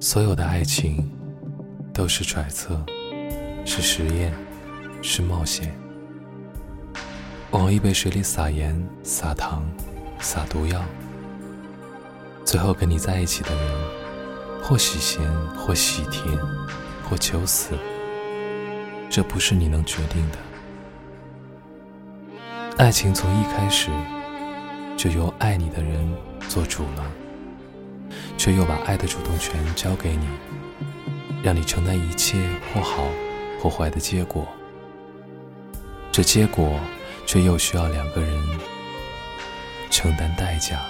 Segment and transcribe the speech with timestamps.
[0.00, 1.10] 所有的爱情
[1.92, 2.84] 都是揣测，
[3.64, 4.32] 是实验，
[5.02, 5.74] 是冒险。
[7.50, 9.64] 往一杯水里撒盐、撒糖、
[10.20, 10.84] 撒毒药，
[12.44, 13.74] 最后跟你在一起的人，
[14.62, 15.22] 或喜咸，
[15.56, 16.26] 或喜甜，
[17.08, 17.70] 或求死，
[19.08, 20.38] 这不是你能决定的。
[22.76, 23.90] 爱情从一开始。
[24.96, 26.08] 就由爱你的人
[26.48, 27.04] 做主了，
[28.44, 30.28] 却又把爱的主动权交给你，
[31.42, 32.36] 让你承担一切
[32.74, 33.08] 或好
[33.58, 34.46] 或坏的结果。
[36.12, 36.78] 这结果
[37.24, 38.60] 却又需要两个人
[39.88, 40.84] 承担代价。